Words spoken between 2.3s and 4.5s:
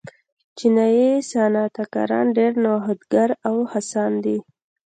ډېر نوښتګر او هڅاند دي.